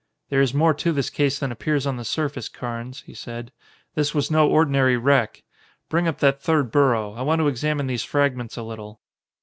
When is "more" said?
0.51-0.73